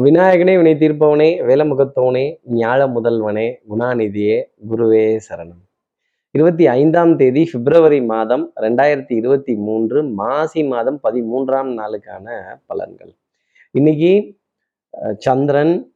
[0.00, 5.62] விநாயகனே வினை தீர்ப்பவனே வேலமுகத்தவனே ஞாழ முதல்வனே குணாநிதியே குருவே சரணம்.
[6.30, 12.26] இருபத்தி ஐந்தாம் தேதி பிப்ரவரி மாதம் ரெண்டாயிரத்தி இருபத்தி மூன்று மாசி மாதம் பதிமூன்றாம் நாளுக்கான
[12.68, 13.12] பலன்கள்.
[13.70, 14.36] இன்னைக்கு
[15.18, 15.94] சந்திரன்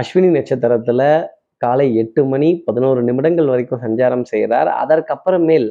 [0.00, 5.70] அஸ்வினி நட்சத்திரத்துல காலை எட்டு மணி பதினோரு நிமிடங்கள் வரைக்கும் சஞ்சாரம் செய்கிறார் அதற்கப்புறமேல்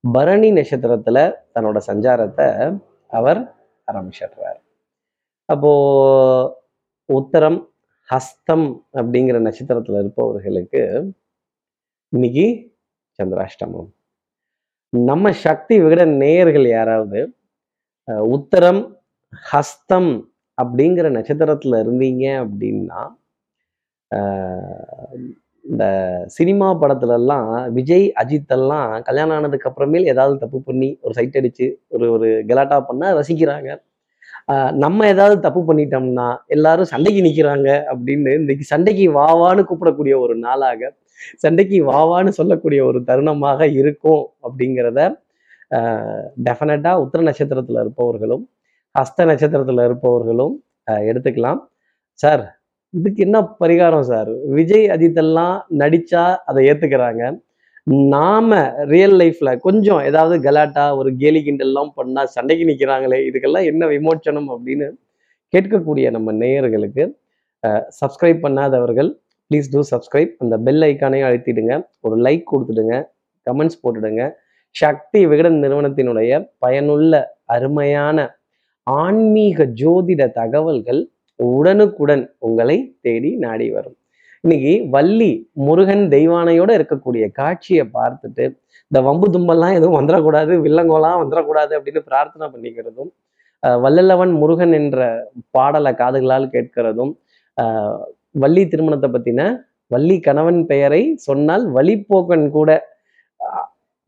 [0.00, 3.54] பரணி நட்சத்திரத்துல தன்னோட சஞ்சாரத்தை அவர்
[3.92, 4.60] ஆரம்பிச்சிடுறார்.
[5.44, 5.72] அப்போ
[7.08, 7.58] உத்தரம்
[8.08, 8.66] ஹஸ்தம்
[8.98, 10.82] அப்படிங்கிற நட்சத்திரத்தில் இருப்பவர்களுக்கு
[12.12, 12.46] இன்னைக்கு
[13.18, 13.88] சந்திராஷ்டமம்.
[14.92, 17.20] நம்ம சக்தி விகட நேயர்கள் யாராவது
[18.34, 18.82] உத்தரம்
[19.32, 20.10] ஹஸ்தம்
[20.58, 23.00] அப்படிங்கிற நட்சத்திரத்தில் இருந்தீங்க அப்படின்னா
[25.64, 25.84] இந்த
[26.36, 32.06] சினிமா படத்துலலாம் விஜய் அஜித் எல்லாம் கல்யாணம் ஆனதுக்கு அப்புறமேல் ஏதாவது தப்பு பண்ணி ஒரு சைட் அடித்து ஒரு
[32.12, 33.70] ஒரு கலாட்டா பண்ணால் ரசிக்கிறாங்க.
[34.84, 40.90] நம்ம ஏதாவது தப்பு பண்ணிட்டோம்னா எல்லாரும் சண்டைக்கு நிற்கிறாங்க அப்படின்னு இன்னைக்கு சண்டைக்கு வாவான்னு கூப்பிடக்கூடிய ஒரு நாளாக
[41.44, 45.00] சண்டைக்கு வாவான்னு சொல்லக்கூடிய ஒரு தருணமாக இருக்கும் அப்படிங்கிறத
[46.48, 48.44] டெஃபினட்டாக உத்திர நட்சத்திரத்தில் இருப்பவர்களும்
[48.94, 50.54] ஹஸ்த நட்சத்திரத்தில் இருப்பவர்களும்
[51.10, 51.60] எடுத்துக்கலாம்.
[52.20, 52.44] சார்
[52.94, 54.30] இதுக்கு என்ன பரிகாரம் சார்?
[54.58, 57.22] விஜய் அஜித் எல்லாம் நடிச்சா அதை ஏத்துக்கிறாங்க.
[57.86, 58.52] நாம
[58.92, 64.86] ரியல் லைஃப்ல கொஞ்சம் ஏதாவது கலாட்டா ஒரு கேலி கிண்டல்லாம் பண்ணா சண்டைக்கு நிற்கிறாங்களே இதுக்கெல்லாம் என்ன விமோச்சனம் அப்படின்னு
[65.52, 67.04] கேட்கக்கூடிய நம்ம நேயர்களுக்கு
[68.00, 69.10] சப்ஸ்கிரைப் பண்ணாதவர்கள்
[69.50, 71.74] ப்ளீஸ் டூ சப்ஸ்கிரைப் அந்த பெல் ஐக்கானே அழுத்திடுங்க.
[72.00, 72.94] ஒரு லைக் கொடுத்துடுங்க.
[73.46, 74.22] கமெண்ட்ஸ் போட்டுடுங்க.
[74.74, 76.32] சக்தி விகடன் நிறுவனத்தினுடைய
[76.64, 77.12] பயனுள்ள
[77.56, 78.18] அருமையான
[78.86, 81.00] ஆன்மீக ஜோதிட தகவல்கள்
[81.38, 83.96] உடனுக்குடன் உங்களை தேடி நாடி வரும்.
[84.46, 91.98] இன்னைக்கு வள்ளி முருகன் தெய்வானையோட இருக்கக்கூடிய காட்சியை பார்த்துட்டு இந்த வம்பு தும்பெல்லாம் எதுவும் வந்துடக்கூடாது வில்லங்கோலாம் வந்துடக்கூடாது அப்படின்னு
[91.98, 93.10] பிரார்த்தனை பண்ணிக்கிறதும்
[93.62, 97.16] அஹ் முருகன் என்ற பாடலை காதுகளால் கேட்கிறதும்
[98.30, 102.88] வள்ளி திருமணத்தை பத்தின வள்ளி கணவன் பெயரை சொன்னால் வழிப்போக்கன் கூட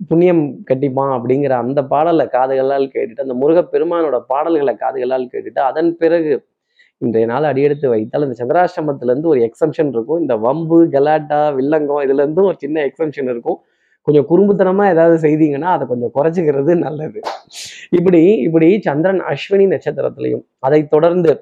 [0.09, 6.47] புண்ணியம் கட்டிப்பான் அப்படிங்கிற அந்த பாடலை காதுகளால் கேட்டுட்டு அந்த முருகப்பெருமானோட பாடல்களை காதுகளால் கேட்டுட்டு அதன் பிறகு
[7.03, 10.21] இன்றைய நாள் அடியெடுத்து வைத்தால் இந்த சந்திராஷ்டமத்துல இருந்து ஒரு எக்ஸம்ஷன் இருக்கும்.
[10.21, 13.59] இந்த வம்பு கலாட்டா வில்லங்கம் இதுல இருந்தும் ஒரு சின்ன எக்ஸம்ஷன் இருக்கும்.
[14.07, 17.19] கொஞ்சம் குறும்புத்தனமா ஏதாவது செய்தீங்கன்னா அதை கொஞ்சம் குறைச்சிக்கிறது நல்லது.
[17.91, 21.33] இப்படி இப்படி சந்திரன் அஸ்வினி நட்சத்திரத்திலையும் அதை தொடர்ந்து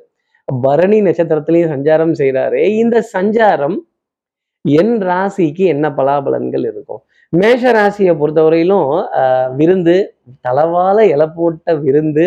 [0.49, 2.61] பரணி நட்சத்திரத்திலையும் சஞ்சாரம் செய்கிறாரு.
[2.83, 3.77] இந்த சஞ்சாரம்
[4.65, 7.01] என் ராசிக்கு என்ன பலாபலன்கள் இருக்கும்?
[7.33, 8.89] மேஷ ராசியை பொறுத்தவரையிலும்
[9.21, 9.97] ஆஹ், விருந்து
[10.45, 12.25] தளவால இலை போட்ட விருந்து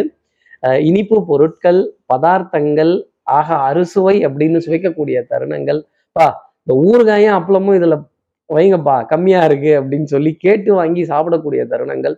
[0.84, 1.80] இனிப்பு பொருட்கள்
[2.10, 2.94] பதார்த்தங்கள்
[3.38, 5.82] ஆக அறுசுவை அப்படின்னு சுவைக்கக்கூடிய தருணங்கள்.
[6.16, 6.28] பா
[6.62, 7.98] இந்த ஊறுகாயும் அப்பளமும் இதுல
[8.50, 12.16] வைங்கப்பா கம்மியா இருக்கு அப்படின்னு சொல்லி கேட்டு வாங்கி சாப்பிடக்கூடிய தருணங்கள்.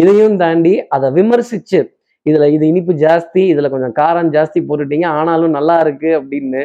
[0.00, 1.80] இதையும் தாண்டி அதை விமர்சிச்சு
[2.26, 6.62] இதுல இது இனிப்பு ஜாஸ்தி இதுல கொஞ்சம் காரம் ஜாஸ்தி போட்டுட்டீங்க ஆனாலும் நல்லா இருக்கு அப்படின்னு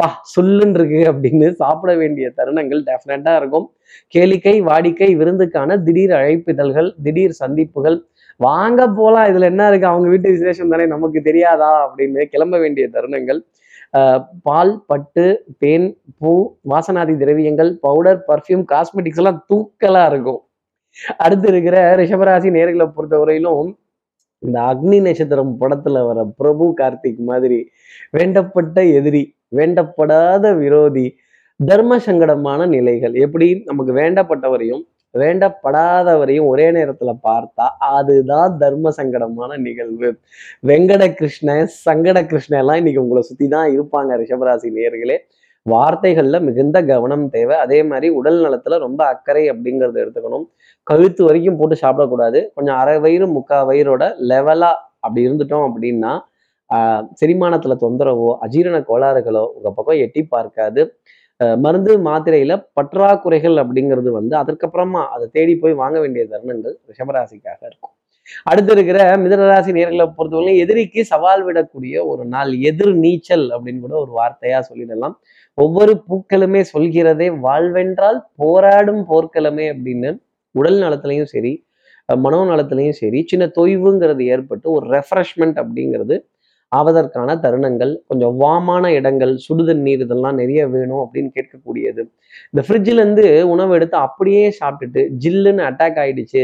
[0.00, 3.66] பா சொல்லுன்னு இருக்கு அப்படின்னு சாப்பிட வேண்டிய தருணங்கள் டெஃபினட்டா இருக்கும்.
[4.14, 7.98] கேளிக்கை வாடிக்கை விருந்துக்கான திடீர் அழைப்பிதழ்கள் திடீர் சந்திப்புகள்
[8.46, 9.28] வாங்க போலாம்.
[9.30, 9.90] இதுல என்ன இருக்கு?
[9.92, 11.70] அவங்க வீட்டு விசேஷம் தானே நமக்கு தெரியாதா?
[11.86, 13.40] அப்படின்னு கிளம்ப வேண்டிய தருணங்கள்.
[14.46, 15.24] பால் பட்டு
[15.62, 15.88] தேன்
[16.20, 16.32] பூ
[16.72, 20.40] வாசனாதி திரவியங்கள் பவுடர் பர்ஃப்யூம் காஸ்மெட்டிக்ஸ் எல்லாம் தூக்கலா இருக்கும்.
[21.24, 23.68] அடுத்து இருக்கிற ரிஷபராசி நேர்களை பொறுத்தவரையிலும்
[24.42, 27.58] இந்த அக்னி நட்சத்திரம் படத்துல வர பிரபு கார்த்திக் மாதிரி
[28.16, 29.22] வேண்டப்பட்ட எதிரி
[29.56, 31.06] வேண்டப்படாத விரோதி
[31.60, 33.14] தர்ம சங்கடமான நிலைகள்.
[33.24, 33.48] எப்படி?
[33.64, 34.82] நமக்கு வேண்டப்பட்டவரையும்
[35.14, 37.64] வேண்டப்படாதவரையும் ஒரே நேரத்துல பார்த்தா
[37.96, 40.08] அதுதான் தர்ம சங்கடமான நிகழ்வு.
[40.68, 45.18] வெங்கட கிருஷ்ண சங்கட கிருஷ்ண எல்லாம் இன்னைக்கு உங்களை சுத்தி தான் இருப்பாங்க ரிஷபராசி நேர்களே
[45.66, 47.56] வார்த்தைகள்ல மிகுந்த கவனம் தேவை.
[47.56, 50.46] அதே மாதிரி உடல் நலத்துல ரொம்ப அக்கறை அப்படிங்கறத எடுத்துக்கணும்.
[50.86, 52.40] கழுத்து வரைக்கும் போட்டு சாப்பிடக்கூடாது.
[52.54, 56.12] கொஞ்சம் அரை வயிறு முக்கா வயிறோட லெவலா அப்படி இருந்துட்டோம் அப்படின்னா
[56.70, 60.82] ஆஹ் செரிமானத்துல தொந்தரவோ அஜீரண கோளாறுகளோ உங்க பக்கம் எட்டி பார்க்காது.
[61.64, 67.94] மருந்து மாத்திரையில பற்றாக்குறைகள் அப்படிங்கிறது வந்து அதற்கப்புறமா அதை தேடி போய் வாங்க வேண்டிய தருணங்கள் ரிஷபராசிக்காக இருக்கும்.
[68.50, 74.12] அடுத்து இருக்கிற மிதனராசி நேர்களை பொறுத்தவரை எதிரிக்கு சவால் விடக்கூடிய ஒரு நாள் எதிர் நீச்சல் அப்படின்னு கூட ஒரு
[74.18, 75.14] வார்த்தையா சொல்லிடலாம்.
[75.58, 80.10] ஒவ்வொரு பூக்களுமே சொல்கிறதே வாழ்வென்றால் போராடும் போர்க்களமே அப்படின்னு
[80.54, 81.52] உடல் நலத்திலையும் சரி
[82.08, 86.16] மனோ நலத்திலையும் சரி சின்ன தொய்வுங்கிறது ஏற்பட்டு ஒரு ரெஃப்ரெஷ்மெண்ட் அப்படிங்கிறது
[86.72, 92.02] ஆவதற்கான தருணங்கள் கொஞ்சம் வாமான இடங்கள் சுடுதண்ணீர் இதெல்லாம் நிறைய வேணும் அப்படின்னு கேட்கக்கூடியது.
[92.52, 93.24] இந்த ஃப்ரிட்ஜிலேருந்து
[93.54, 96.42] உணவு எடுத்து அப்படியே சாப்பிட்டுட்டு ஜில்லுன்னு அட்டாக் ஆயிடுச்சு.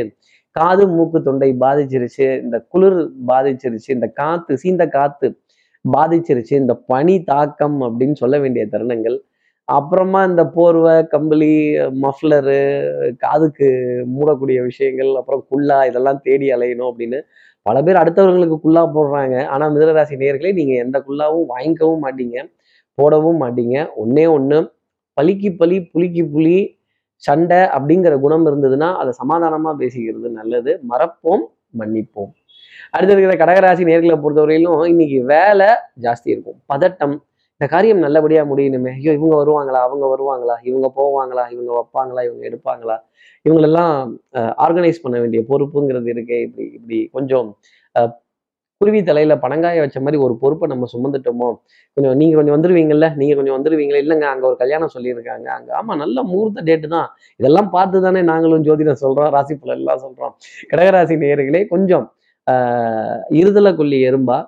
[0.56, 2.26] காது மூக்கு தொண்டை பாதிச்சிருச்சு.
[2.43, 3.90] இந்த குளிர் பாதிச்சிருச்சு.
[3.96, 5.28] இந்த காத்து சீந்த காத்து
[5.84, 6.55] பாதிச்சிருச்சு.
[6.62, 9.19] இந்த பனி தாக்கம் அப்படின்னு சொல்ல வேண்டிய தருணங்கள்.
[9.69, 11.52] அப்புறமா இந்த போர்வை கம்பளி
[12.02, 12.58] மஃப்லரு
[13.17, 13.69] காதுக்கு
[14.14, 17.19] மூடக்கூடிய விஷயங்கள் அப்புறம் குல்லா இதெல்லாம் தேடி அலையணும் அப்படின்னு
[17.66, 19.36] பல பேர் அடுத்தவர்களுக்கு குல்லா போடுறாங்க.
[19.52, 22.36] ஆனால் மிதனராசி நேர்களே நீங்க எந்த குல்லாவும் வாங்கிக்கவும் மாட்டீங்க.
[22.98, 23.76] போடவும் மாட்டீங்க.
[24.02, 24.58] ஒண்ணே ஒண்ணு
[25.16, 26.56] பலிக்கு பலி புலிக்கு புலி
[27.22, 30.72] சண்டை அப்படிங்கிற குணம் இருந்ததுன்னா அதை சமாதானமா பேசிக்கிறது நல்லது.
[30.90, 31.44] மறப்போம்
[31.80, 32.30] மன்னிப்போம்.
[32.94, 35.68] அடுத்து இருக்கிற கடகராசி நேர்களை பொறுத்தவரையிலும் இன்னைக்கு வேலை
[36.04, 36.58] ஜாஸ்தி இருக்கும்.
[36.72, 37.16] பதட்டம்
[37.60, 38.90] இந்த காரியம் நல்லபடியா முடியணுமே.
[38.98, 39.80] ஐயோ இவங்க வருவாங்களா?
[39.86, 40.56] அவங்க வருவாங்களா?
[40.62, 41.44] இவங்க போவாங்களா?
[41.50, 42.22] இவங்க வைப்பாங்களா?
[42.26, 42.96] இவங்க எடுப்பாங்களா?
[43.46, 43.92] இவங்களெல்லாம்
[44.64, 46.38] ஆர்கனைஸ் பண்ண வேண்டிய பொறுப்புங்கிறது இருக்கே.
[46.46, 47.48] இப்படி இப்படி கொஞ்சம்
[47.96, 48.10] அஹ்,
[48.80, 51.48] குருவி தலையில பணங்காய வச்ச மாதிரி ஒரு பொறுப்பை நம்ம சுமந்துட்டோமோ?
[51.96, 53.08] கொஞ்சம் நீங்க கொஞ்சம் வந்துருவீங்கல்ல?
[53.16, 54.00] நீங்க கொஞ்சம் வந்துருவீங்களா?
[54.04, 55.46] இல்லைங்க அங்க ஒரு கல்யாணம் சொல்லியிருக்காங்க.
[55.56, 57.08] அங்க ஆமா நல்ல முகூர்த்த டேட்டு தான்.
[57.40, 60.34] இதெல்லாம் பார்த்து தானே நாங்களும் ஜோதிடம் சொல்றோம் ராசி பலன் எல்லாம் சொல்றோம்.
[60.70, 62.06] கடகராசி நேயர்களே கொஞ்சம்
[62.46, 64.38] ஆஹ் இருதலை கொல்லி எறும்பா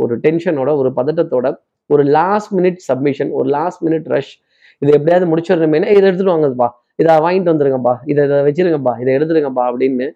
[0.00, 1.46] ஒரு டென்ஷனோட ஒரு பதட்டத்தோட
[1.90, 4.34] ஒரு லாஸ்ட் மினிட் சப்மிஷன் ஒரு லாஸ்ட் மினிட் ரஷ்
[4.82, 6.68] இதை எப்படியாவது முடிச்சிடணுமே இதை எடுத்துட்டு வாங்கப்பா.
[6.96, 7.94] இதை வாங்கிட்டு வந்துருங்கப்பா.
[8.04, 8.92] இதை இதை வச்சிருங்கப்பா.
[9.02, 10.06] இதை எடுத்துருங்கப்பா அப்படின்னு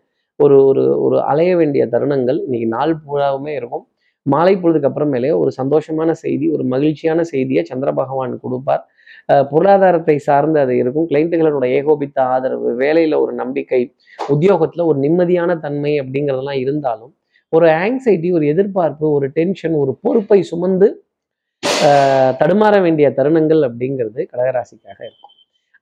[0.41, 3.85] ஒரு ஒரு ஒரு அலைய வேண்டிய தருணங்கள் இன்னைக்கு நாள் பூராவுமே இருக்கும்.
[4.27, 8.83] மாலை பொழுதுக்கு அப்புறமேலே ஒரு சந்தோஷமான செய்தி ஒரு மகிழ்ச்சியான செய்தியை சந்திர பகவான் கொடுப்பார்.
[9.53, 11.07] பொருளாதாரத்தை சார்ந்து அது இருக்கும்.
[11.11, 13.81] கிளைண்ட்டுகளோட ஏகோபித்த ஆதரவு வேலையில் ஒரு நம்பிக்கை
[14.35, 17.13] உத்தியோகத்தில் ஒரு நிம்மதியான தன்மை அப்படிங்கிறதெல்லாம் இருந்தாலும்
[17.53, 20.89] ஒரு ஆங்ஸைட்டி ஒரு எதிர்பார்ப்பு ஒரு டென்ஷன் ஒரு பொறுப்பை சுமந்து
[22.41, 25.33] தடுமாற வேண்டிய தருணங்கள் அப்படிங்கிறது கடகராசிக்காக இருக்கும்.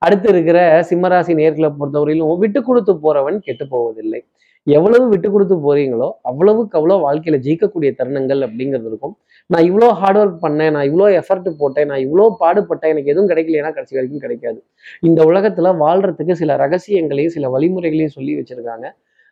[0.04, 0.58] அடுத்து இருக்கிற
[0.90, 4.20] சிம்மராசி நேர்களை பொறுத்தவரையிலும் விட்டு கொடுத்து போறவன் கெட்டு போவதில்லை.
[4.66, 9.14] எவ்வளவு விட்டு கொடுத்து போறீங்களோ அவ்வளவுக்கு அவ்வளோ வாழ்க்கையில ஜெயிக்கக்கூடிய தருணங்கள் அப்படிங்கிறது இருக்கும்.
[9.50, 13.72] நான் இவ்வளோ ஹார்ட் ஒர்க் பண்ணேன் நான் இவ்வளோ எஃபர்ட் போட்டேன் நான் இவ்வளோ பாடுபட்டேன் எனக்கு எதுவும் கிடைக்கலைன்னா
[13.76, 14.60] கடைசி வரைக்கும் கிடைக்காது.
[15.08, 18.88] இந்த உலகத்துல வாழ்றதுக்கு சில ரகசியங்களையும் சில வழிமுறைகளையும் சொல்லி வச்சிருக்காங்க.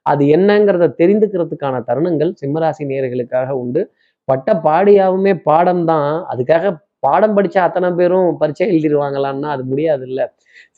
[0.06, 3.82] அது என்னங்கிறத தெரிந்துக்கிறதுக்கான தருணங்கள் சிம்மராசி நேர்களுக்காக உண்டு.
[4.25, 10.25] பட்ட பாடியாவுமே பாடம் தான் அதுக்காக பாடம் படித்த அத்தனை பேரும் பரீட்சை எழுதிடுவாங்களான்னா அது முடியாது இல்லை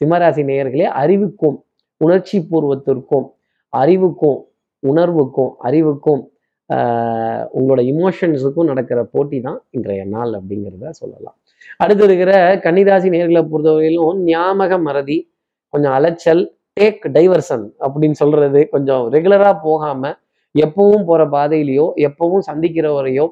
[0.00, 1.64] சிம்மராசி நேயர்களே அறிவுக்கும்
[2.00, 3.26] உணர்ச்சி பூர்வத்திற்கும்
[3.72, 4.40] அறிவுக்கும்
[4.82, 6.30] உணர்வுக்கும் அறிவுக்கும்
[6.70, 11.36] ஆஹ் உங்களோட இமோஷன்ஸுக்கும் நடக்கிற போட்டி தான் இன்றைய நாள் அப்படிங்கிறத சொல்லலாம்.
[11.76, 15.30] அடுத்து இருக்கிற கன்னிராசி நேர்களை பொறுத்தவரையிலும் ஞாபக மறதி
[15.74, 16.42] கொஞ்சம் அலைச்சல்
[16.80, 20.16] டேக் டைவர்சன் அப்படின்னு சொல்றது கொஞ்சம் ரெகுலராக போகாமல்
[20.54, 23.28] எப்பவும் போற பாதையிலையோ எப்பவும் சந்திக்கிறவரையோ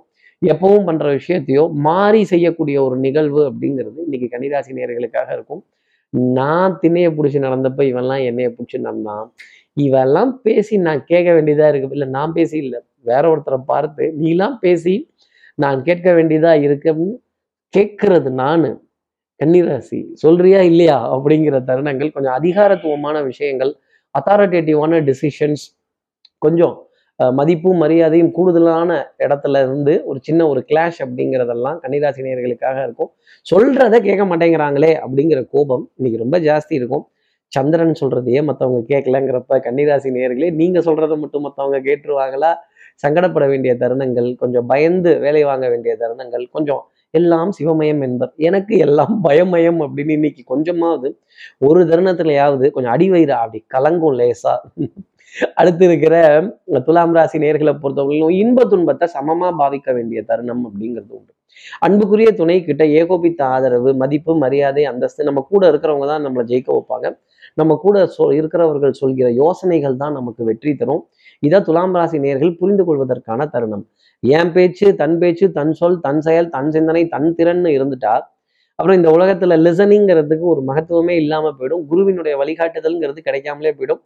[0.51, 5.65] எப்பவும் பண்ற விஷயத்தையோ மாறி செய்யக்கூடிய ஒரு நிகழ்வு அப்படிங்கிறது இன்னைக்கு கன்னிராசி நேர்களுக்காக இருக்கும்.
[6.13, 9.33] நான் திண்ணைய பிடிச்சி நடந்தப்ப இவெல்லாம் என்னைய பிடிச்சி நடந்தான்
[9.77, 11.91] இவெல்லாம் பேசி நான் கேட்க வேண்டியதா இருக்கு.
[11.91, 12.81] இல்லை நான் பேசி இல்லை.
[13.01, 15.11] வேற ஒருத்தரை பார்த்து நீலாம் பேசி
[15.55, 17.21] நான் கேட்க வேண்டியதா இருக்குன்னு
[17.77, 18.89] கேட்கறது நானு.
[19.43, 21.15] கன்னிராசி சொல்றியா இல்லையா?
[21.15, 23.75] அப்படிங்கிற தருணங்கள் கொஞ்சம் அதிகாரத்துவமான விஷயங்கள்
[24.19, 25.65] அத்தாரிட்டேட்டிவான டிசிஷன்ஸ்
[26.39, 26.89] கொஞ்சம்
[27.39, 33.11] மதிப்பும் மரியாதையும் கூடுதலான இடத்துல இருந்து ஒரு சின்ன ஒரு கிளாஷ் அப்படிங்கிறதெல்லாம் கன்னிராசி நேயர்களுக்காக இருக்கும்.
[33.47, 37.05] சொல்றத கேட்க மாட்டேங்கிறாங்களே அப்படிங்கிற கோபம் இன்னைக்கு ரொம்ப ஜாஸ்தி இருக்கும்.
[37.53, 42.53] சந்திரன் சொல்றதையே மற்றவங்க கேட்கலங்கிறப்ப கன்னிராசி நேயர்களே நீங்க சொல்றதை மட்டும் மற்றவங்க கேட்டுருவாங்களா?
[43.03, 46.83] சங்கடப்பட வேண்டிய தருணங்கள் கொஞ்சம் பயந்து வேலை வாங்க வேண்டிய தருணங்கள் கொஞ்சம்
[47.15, 48.33] எல்லாம் சிவமயம் என்பர்.
[48.37, 51.09] எனக்கு எல்லாம் பயமயம் அப்படின்னு இன்னைக்கு கொஞ்சமாவது
[51.59, 54.55] ஒரு தருணத்துலயாவது கொஞ்சம் அடிவயிறு அப்படி கலங்கும் லேசா.
[55.61, 56.15] அடுத்து இருக்கிற
[56.87, 61.33] துலாம் ராசி நேர்களை பொறுத்தவரையிலும் இன்ப துன்பத்தை சமமா பாவிக்க வேண்டிய தருணம் அப்படிங்கிறது உண்டு.
[61.87, 67.07] அன்புக்குரிய துணை கிட்ட ஏகோபித்த ஆதரவு மதிப்பு மரியாதை அந்தஸ்து நம்ம கூட இருக்கிறவங்க தான் நம்மளை ஜெயிக்க வைப்பாங்க.
[67.61, 71.03] நம்ம கூட சொல் இருக்கிறவர்கள் சொல்கிற யோசனைகள் தான் நமக்கு வெற்றி தரும்.
[71.43, 73.85] இதை துலாம் ராசி நேர்கள் புரிந்து கொள்வதற்கான தருணம்.
[74.23, 78.15] என் பேச்சு தன் பேச்சு தன் சொல் தன் செயல் தன் சிந்தனை தன் திறன்னு இருந்துட்டா
[78.81, 81.83] அப்புறம் இந்த உலகத்துல லிசனிங்கிறதுக்கு ஒரு மகத்துவமே இல்லாம போயிடும்.
[81.89, 84.01] குருவினுடைய வழிகாட்டுதல்ங்கிறது கிடைக்காமலே போயிடும்.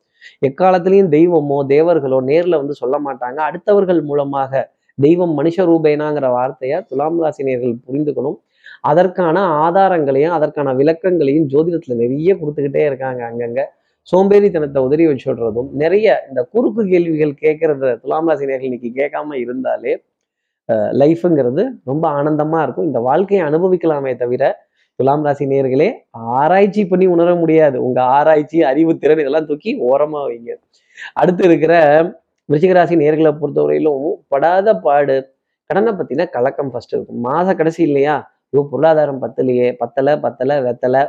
[0.48, 3.38] எக்காலத்திலையும் தெய்வமோ தேவர்களோ நேர்ல வந்து சொல்ல மாட்டாங்க.
[3.48, 4.62] அடுத்தவர்கள் மூலமாக
[4.98, 8.36] தெய்வம் மனுஷ ரூபேனாங்கிற வார்த்தையை துலாம் ராசினியர்கள் புரிந்துக்கணும்.
[8.90, 13.60] அதற்கான ஆதாரங்களையும் அதற்கான விளக்கங்களையும் ஜோதிடத்துல நிறைய கொடுத்துக்கிட்டே இருக்காங்க அங்கங்க.
[14.08, 19.94] சோம்பேறித்தனத்தை உதறி வச்சுடுறதும் நிறைய இந்த குறுக்கு கேள்விகள் கேட்கறத துலாம் ராசினியர்கள் இன்னைக்கு கேட்காம இருந்தாலே
[21.00, 22.86] லைஃப்புங்கிறது ரொம்ப ஆனந்தமா இருக்கும்.
[22.90, 24.42] இந்த வாழ்க்கையை அனுபவிக்கலாமே தவிர
[24.98, 25.86] துலாம் ராசி நேர்களே
[26.40, 27.76] ஆராய்ச்சி பண்ணி உணர முடியாது.
[27.86, 30.50] உங்க ஆராய்ச்சி அறிவு திறன் இதெல்லாம் தூக்கி ஓரமா வைங்க.
[31.20, 31.72] அடுத்து இருக்கிற
[32.48, 35.16] விருச்சிகராசி நேர்களை பொறுத்தவரையிலும் படாத பாடு.
[35.70, 37.20] கடனை பத்தின கலக்கம் ஃபர்ஸ்ட் இருக்கும்.
[37.28, 38.14] மாச கடைசி இல்லையா?
[38.52, 39.68] ஐயோ பொருளாதாரம் பத்தலையே.
[39.82, 41.02] பத்தலை பத்தலை வெத்தலை.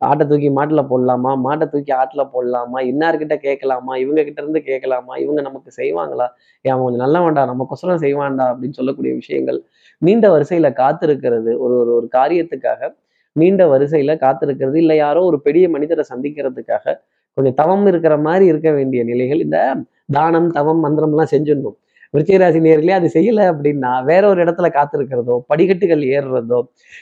[0.00, 1.30] ஆட்டை தூக்கி மாட்டுல போடலாமா?
[1.46, 2.78] மாட்டை தூக்கி ஆட்டுல போடலாமா?
[2.90, 3.92] இன்னார்கிட்ட கேட்கலாமா?
[3.96, 5.14] இவங்க கிட்ட இருந்து கேட்கலாமா?
[5.24, 6.26] இவங்க நமக்கு செய்வாங்களா?
[6.64, 9.58] ஏன் அவன் கொஞ்சம் நல்ல வேண்டாம் நம்ம கொசரம் செய்வான்டா அப்படின்னு சொல்லக்கூடிய விஷயங்கள்
[10.02, 12.82] நீண்ட வரிசையில காத்திருக்கிறது ஒரு ஒரு ஒரு காரியத்துக்காக
[13.32, 14.76] நீண்ட வரிசையில காத்திருக்கிறது.
[14.76, 16.94] இல்லை யாரோ ஒரு பெரிய மனிதரை சந்திக்கிறதுக்காக
[17.34, 19.40] கொஞ்சம் தவம் இருக்கிற மாதிரி இருக்க வேண்டிய நிலைகள்.
[19.40, 19.58] இந்த
[20.12, 21.76] தானம் தவம் மந்திரம்லாம் செஞ்சிடணும்.
[22.14, 26.58] விருச்சிகராசி நேர்களே அது செய்யலை அப்படின்னா வேற ஒரு இடத்துல காத்திருக்கிறதோ படிக்கட்டுகள் ஏறுறதோ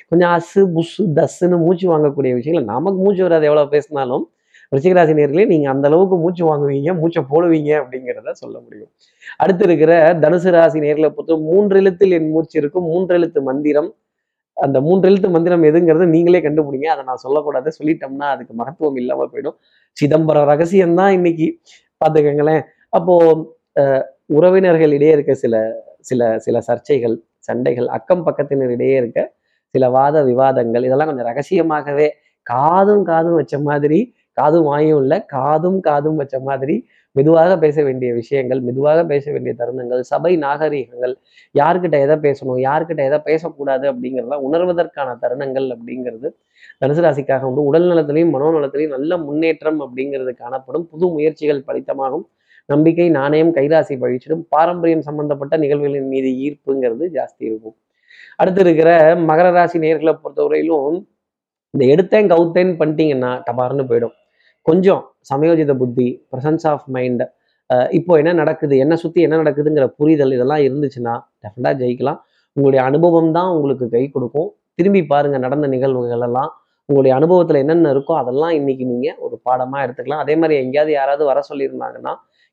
[0.09, 2.67] கொஞ்சம் அசு புசு தஸ்ஸுன்னு மூச்சு வாங்கக்கூடிய விஷயங்கள்.
[2.75, 4.25] நமக்கு மூச்சு வராது எவ்வளவு பேசினாலும்.
[4.73, 8.91] விருச்சிகராசி நேர்களே நீங்க அந்த அளவுக்கு மூச்சு வாங்குவீங்க மூச்சை போடுவீங்க அப்படிங்கிறத சொல்ல முடியும்.
[9.37, 9.93] அடுத்து இருக்கிற
[10.25, 12.85] தனுசு ராசி நேர்களை பொறுத்த மூன்று எழுத்தில் என் மூச்சு இருக்கும்.
[12.85, 13.95] மூன்று எழுத்து மந்திரம்
[14.59, 16.89] அந்த மூன்று எழுத்து மந்திரம் எதுங்கிறது நீங்களே கண்டுபிடிங்க.
[16.95, 17.69] அதை நான் சொல்லக்கூடாது.
[17.79, 19.57] சொல்லிட்டோம்னா அதுக்கு மகத்துவம் இல்லாம போயிடும்.
[19.97, 21.47] சிதம்பரம் ரகசியம் தான் இன்னைக்கு
[22.01, 22.63] பார்த்துக்கங்களேன்
[22.93, 23.15] அப்போ
[23.77, 24.03] அஹ்,
[24.37, 25.55] உறவினர்களிடையே இருக்க சில
[26.09, 27.15] சில சில சர்ச்சைகள்
[27.49, 29.21] சண்டைகள் அக்கம் பக்கத்தினரிடையே இருக்க
[29.75, 32.07] சில வாத விவாதங்கள் இதெல்லாம் கொஞ்சம் ரகசியமாகவே
[32.47, 33.99] காதும் காதும் வச்ச மாதிரி
[34.37, 36.77] காதும் வாயும் இல்லை காதும் காதும் வச்ச மாதிரி
[37.19, 41.15] மெதுவாக பேச வேண்டிய விஷயங்கள் மெதுவாக பேச வேண்டிய தருணங்கள் சபை நாகரீகங்கள்
[41.55, 46.31] யார்கிட்ட எதை பேசணும் யார்கிட்ட எதை பேசக்கூடாது அப்படிங்கிறதெல்லாம் உணர்வதற்கான தருணங்கள் அப்படிங்கிறது
[46.83, 50.87] தனுசு ராசிக்காக வந்து உடல் நலத்திலையும் மனோநலத்திலையும் நல்ல முன்னேற்றம் அப்படிங்கிறது காணப்படும்.
[50.93, 52.25] புது முயற்சிகள் பலித்தமாகும்.
[52.69, 54.43] நம்பிக்கை நாணயம் கைராசி பழிச்சிடும்.
[54.55, 57.77] பாரம்பரியம் சம்பந்தப்பட்ட நிகழ்வுகளின் மீது ஈர்ப்புங்கிறது ஜாஸ்தி இருக்கும்.
[58.41, 58.91] அடுத்து இருக்கிற
[59.31, 60.99] மகர ராசி நேர்களை பொறுத்தவரையிலும்
[61.75, 64.15] இந்த எடுத்தேன் கவுத்தேன் பண்ணிட்டீங்கன்னா டபார்னு போயிடும்.
[64.67, 67.25] கொஞ்சம் சமயோஜித புத்தி பிரசன்ஸ் ஆஃப் மைண்ட்
[67.99, 72.21] இப்போ என்ன நடக்குது என்ன சுற்றி என்ன நடக்குதுங்கிற புரிதல் இதெல்லாம் இருந்துச்சுன்னா டெஃபினட்டாக ஜெயிக்கலாம்.
[72.57, 74.49] உங்களுடைய அனுபவம் தான் உங்களுக்கு கை கொடுக்கும்.
[74.79, 76.51] திரும்பி பாருங்கள் நடந்த நிகழ்வுகள் எல்லாம்
[76.89, 80.23] உங்களுடைய அனுபவத்தில் என்னென்ன இருக்கோ அதெல்லாம் இன்னைக்கு நீங்கள் ஒரு பாடமாக எடுத்துக்கலாம்.
[80.25, 82.13] அதே மாதிரி எங்கேயாவது யாராவது வர சொல்லியிருந்தாங்கன்னா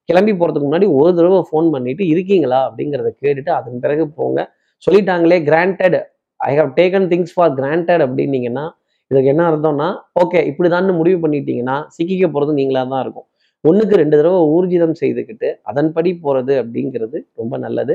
[0.10, 2.60] கிளம்பி போகிறதுக்கு முன்னாடி ஒரு தடவை ஃபோன் பண்ணிட்டு இருக்கீங்களா?
[2.70, 4.42] அப்படிங்கிறத கேட்டுட்டு அதன் பிறகு போங்க.
[4.86, 5.98] சொல்லிட்டாங்களே granted
[6.40, 8.66] I have taken things for granted அப்படின்னீங்கன்னா
[9.12, 9.88] இதுக்கு என்ன அர்த்தம்னா
[10.22, 13.28] ஓகே இப்படிதான்னு முடிவு பண்ணிட்டீங்கன்னா சிக்கிக்க போகிறது நீங்களாக தான் இருக்கும்.
[13.64, 17.94] ஒன்றுக்கு ரெண்டு தடவை ஊர்ஜிதம் செய்துக்கிட்டு அதன்படி போகிறது அப்படிங்கிறது ரொம்ப நல்லது.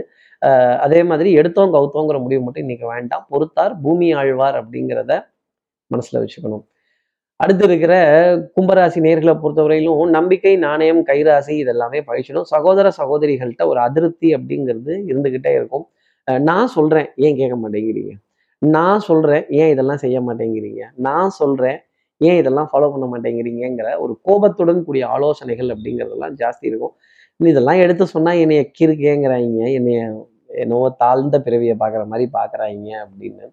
[0.84, 3.24] அதே மாதிரி எடுத்தோம் கவுத்தோங்கிற முடிவு மட்டும் இன்னைக்கு வேண்டாம்.
[3.32, 5.12] பொறுத்தார் பூமி ஆழ்வார் அப்படிங்கிறத
[5.90, 6.64] மனசுல வச்சுக்கணும்.
[7.40, 7.94] அடுத்து இருக்கிற
[8.56, 12.48] கும்பராசி நேர்களை பொறுத்தவரையிலும் நம்பிக்கை நாணயம் கைராசி இதெல்லாமே பழிச்சிடும்.
[12.54, 15.86] சகோதர சகோதரிகள்கிட்ட ஒரு அதிருப்தி அப்படிங்கிறது இருந்துகிட்டே இருக்கும்.
[16.48, 18.12] நான் சொல்றேன் ஏன் கேட்க மாட்டேங்கிறீங்க?
[18.62, 20.82] நான் சொல்கிறேன் ஏன் இதெல்லாம் செய்ய மாட்டேங்கிறீங்க?
[20.96, 21.78] நான் சொல்கிறேன்
[22.20, 26.94] ஏன் இதெல்லாம் ஃபாலோ பண்ண மாட்டேங்கிறீங்கிற ஒரு கோபத்துடன் கூடிய ஆலோசனைகள் அப்படிங்கிறதெல்லாம் ஜாஸ்தி இருக்கும்.
[27.40, 30.00] இதெல்லாம் எடுத்து சொன்னால் என்னைய கிறுக்கேங்கிறாங்க என்னைய
[30.62, 33.44] என்னவோ தாழ்ந்த பிறவியை பார்க்குற மாதிரி பார்க்குறாங்க அப்படின்னு.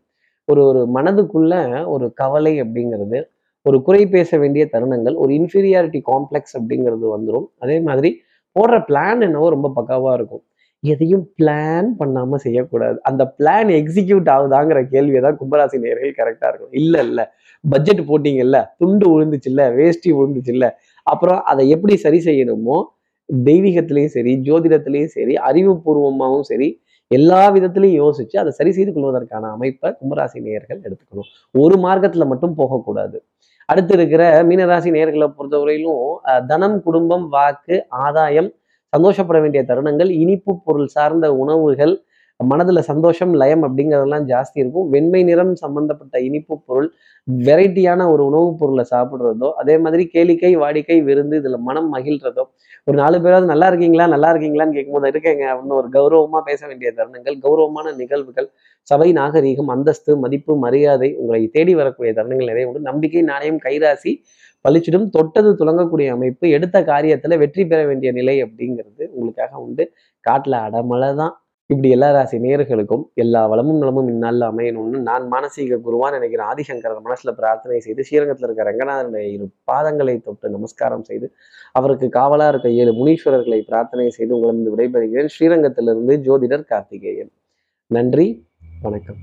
[0.48, 1.54] ஒரு ஒரு மனதுக்குள்ள
[1.96, 3.20] ஒரு கவலை அப்படிங்கிறது
[3.66, 8.10] ஒரு குறை பேச வேண்டிய தருணங்கள் ஒரு இன்ஃபீரியாரிட்டி காம்ப்ளெக்ஸ் அப்படிங்கிறது வந்துடும் அதே மாதிரி
[8.56, 10.44] போடுற பிளான் என்னவோ ரொம்ப பக்காவாக இருக்கும்.
[10.84, 12.98] எதையும் பிளான் பண்ணாம செய்யக்கூடாது.
[13.10, 17.20] அந்த பிளான் எக்ஸிக்யூட் ஆகுதாங்கிற கேள்வியை தான் கும்பராசி நேர்கள் கரெக்டா இருக்கும் இல்ல இல்ல.
[17.64, 20.66] பட்ஜெட் போட்டீங்கல்ல துண்டு விழுந்துச்சுல்ல வேஷ்டி விழுந்துச்சுல்ல
[21.08, 22.78] அப்புறம் அதை எப்படி சரி செய்யணுமோ
[23.30, 26.68] தெய்வீகத்திலையும் சரி ஜோதிடத்திலையும் சரி அறிவுபூர்வமாகவும் சரி
[27.12, 31.28] எல்லா விதத்திலையும் யோசிச்சு அதை சரி செய்து கொள்வதற்கான அமைப்பை கும்பராசி நேயர்கள் எடுத்துக்கணும்.
[31.56, 33.18] ஒரு மார்க்கத்துல மட்டும் போகக்கூடாது.
[33.70, 36.04] அடுத்து இருக்கிற மீனராசி நேர்களை பொறுத்தவரையிலும்
[36.52, 38.50] தனம் குடும்பம் வாக்கு ஆதாயம்
[38.94, 41.96] சந்தோஷப்பட வேண்டிய தருணங்கள் இனிப்பு பொருள் சார்ந்த உணவுகள்
[42.40, 44.90] மனதுல சந்தோஷம் லயம் அப்படிங்கிறதெல்லாம் ஜாஸ்தி இருக்கும்.
[44.90, 46.88] வெண்மை நிறம் சம்பந்தப்பட்ட இனிப்பு பொருள்
[47.28, 52.44] வெரைட்டியான ஒரு உணவுப் பொருளை சாப்பிட்றதோ அதே மாதிரி கேளிக்கை வாடிக்கை விருந்து இதுல மனம் மகிழ்றதோ
[52.88, 57.38] ஒரு நாலு பேராவது நல்லா இருக்கீங்களா நல்லா இருக்கீங்களான்னு கேட்கும்போது இருக்கேங்க அப்படின்னு ஒரு கௌரவமா பேச வேண்டிய தருணங்கள்
[57.46, 58.50] கௌரவமான நிகழ்வுகள்
[58.88, 62.82] சபை நாகரீகம் அந்தஸ்து மதிப்பு மரியாதை உங்களை தேடி வரக்கூடிய தருணங்கள் நிறைய உண்டு.
[62.82, 64.14] நம்பிக்கை நாணயம் கைராசி
[64.64, 69.92] பளிச்சிடும் தொட்டது துலங்கக்கூடிய அமைப்பு எடுத்த காரியத்துல வெற்றி பெற வேண்டிய நிலை அப்படிங்கிறது உங்களுக்காக உண்டு.
[70.30, 71.42] காட்டுல அடமழை தான்.
[71.66, 76.48] இப்படி எல்லா ராசி நேர்களுக்கும் எல்லா வளமும் நலமும் இந்நாளில் அமையணும்னு நான் மானசீக குருவான் நினைக்கிறேன்.
[76.48, 81.34] ஆதிசங்கரர் மனசுல பிரார்த்தனை செய்து ஸ்ரீரங்கத்தில் இருக்க ரங்கநாதனுடைய இரு பாதங்களை தொட்டு நமஸ்காரம் செய்து
[81.72, 85.30] அவருக்கு காவலா இருக்க ஏழு முனீஸ்வரர்களை பிரார்த்தனை செய்து உங்களிடம் விடைபெறுகிறேன்.
[85.40, 87.32] ஸ்ரீரங்கத்திலிருந்து ஜோதிடர் கார்த்திகேயன்.
[87.88, 88.46] நன்றி.
[88.82, 89.16] வணக்கம்.